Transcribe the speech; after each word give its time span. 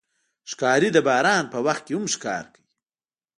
ښکاري 0.51 0.89
د 0.93 0.97
باران 1.07 1.43
په 1.53 1.57
وخت 1.65 1.83
کې 1.85 1.93
هم 1.97 2.05
ښکار 2.13 2.43
کوي. 2.53 2.69